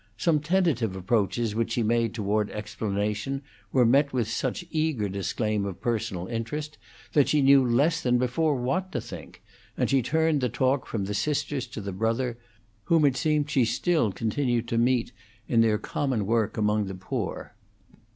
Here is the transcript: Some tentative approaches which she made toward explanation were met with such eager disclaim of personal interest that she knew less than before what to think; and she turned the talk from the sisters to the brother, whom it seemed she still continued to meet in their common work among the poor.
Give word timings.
Some 0.17 0.39
tentative 0.39 0.95
approaches 0.95 1.53
which 1.53 1.73
she 1.73 1.83
made 1.83 2.15
toward 2.15 2.49
explanation 2.49 3.43
were 3.71 3.85
met 3.85 4.11
with 4.11 4.27
such 4.27 4.65
eager 4.71 5.07
disclaim 5.07 5.63
of 5.63 5.79
personal 5.79 6.25
interest 6.25 6.79
that 7.13 7.29
she 7.29 7.43
knew 7.43 7.63
less 7.63 8.01
than 8.01 8.17
before 8.17 8.55
what 8.55 8.91
to 8.93 8.99
think; 8.99 9.43
and 9.77 9.91
she 9.91 10.01
turned 10.01 10.41
the 10.41 10.49
talk 10.49 10.87
from 10.87 11.05
the 11.05 11.13
sisters 11.13 11.67
to 11.67 11.81
the 11.81 11.93
brother, 11.93 12.39
whom 12.85 13.05
it 13.05 13.15
seemed 13.15 13.47
she 13.51 13.63
still 13.63 14.11
continued 14.11 14.67
to 14.69 14.79
meet 14.79 15.11
in 15.47 15.61
their 15.61 15.77
common 15.77 16.25
work 16.25 16.57
among 16.57 16.85
the 16.85 16.95
poor. 16.95 17.53